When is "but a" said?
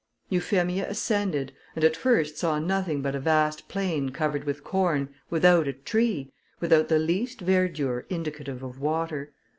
3.03-3.19